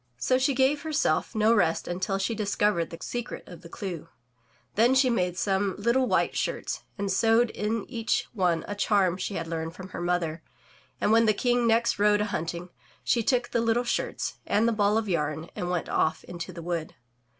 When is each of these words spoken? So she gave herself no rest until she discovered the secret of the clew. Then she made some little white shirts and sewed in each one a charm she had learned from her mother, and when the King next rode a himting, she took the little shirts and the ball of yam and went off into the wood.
So 0.17 0.39
she 0.39 0.55
gave 0.55 0.81
herself 0.81 1.35
no 1.35 1.53
rest 1.53 1.87
until 1.87 2.17
she 2.17 2.33
discovered 2.33 2.89
the 2.89 2.97
secret 3.03 3.43
of 3.47 3.61
the 3.61 3.69
clew. 3.69 4.09
Then 4.73 4.95
she 4.95 5.11
made 5.11 5.37
some 5.37 5.75
little 5.77 6.07
white 6.07 6.35
shirts 6.35 6.81
and 6.97 7.11
sewed 7.11 7.51
in 7.51 7.85
each 7.87 8.27
one 8.33 8.65
a 8.67 8.73
charm 8.73 9.15
she 9.17 9.35
had 9.35 9.45
learned 9.45 9.75
from 9.75 9.89
her 9.89 10.01
mother, 10.01 10.41
and 10.99 11.11
when 11.11 11.27
the 11.27 11.35
King 11.35 11.67
next 11.67 11.99
rode 11.99 12.19
a 12.21 12.25
himting, 12.25 12.69
she 13.03 13.21
took 13.21 13.49
the 13.49 13.61
little 13.61 13.83
shirts 13.83 14.39
and 14.47 14.67
the 14.67 14.71
ball 14.73 14.97
of 14.97 15.07
yam 15.07 15.47
and 15.55 15.69
went 15.69 15.87
off 15.87 16.23
into 16.23 16.51
the 16.51 16.63
wood. 16.63 16.95